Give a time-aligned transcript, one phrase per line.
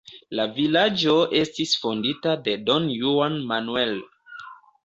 [0.37, 3.95] La vilaĝo estis fondita de Don Juan Manuel.